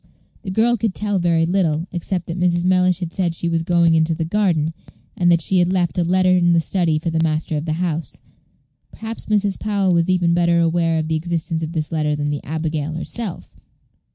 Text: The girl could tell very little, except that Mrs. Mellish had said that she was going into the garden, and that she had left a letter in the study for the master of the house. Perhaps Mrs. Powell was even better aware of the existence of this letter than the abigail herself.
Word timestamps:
The 0.41 0.49
girl 0.49 0.77
could 0.77 0.95
tell 0.95 1.19
very 1.19 1.45
little, 1.45 1.85
except 1.91 2.25
that 2.25 2.39
Mrs. 2.39 2.65
Mellish 2.65 3.01
had 3.01 3.13
said 3.13 3.33
that 3.33 3.35
she 3.35 3.47
was 3.47 3.61
going 3.61 3.93
into 3.93 4.15
the 4.15 4.25
garden, 4.25 4.73
and 5.15 5.31
that 5.31 5.41
she 5.43 5.59
had 5.59 5.71
left 5.71 5.95
a 5.99 6.03
letter 6.03 6.35
in 6.35 6.53
the 6.53 6.59
study 6.59 6.97
for 6.97 7.11
the 7.11 7.21
master 7.21 7.55
of 7.55 7.65
the 7.65 7.73
house. 7.73 8.23
Perhaps 8.89 9.27
Mrs. 9.27 9.59
Powell 9.59 9.93
was 9.93 10.09
even 10.09 10.33
better 10.33 10.59
aware 10.59 10.97
of 10.97 11.07
the 11.07 11.15
existence 11.17 11.61
of 11.61 11.73
this 11.73 11.91
letter 11.91 12.15
than 12.15 12.31
the 12.31 12.43
abigail 12.43 12.93
herself. 12.93 13.53